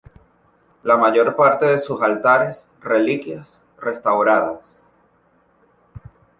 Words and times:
La 0.81 0.97
mayor 0.97 1.35
parte 1.35 1.67
de 1.67 1.77
sus 1.77 2.01
altares, 2.01 2.67
reliquias, 2.81 3.63
restauradas. 3.77 4.83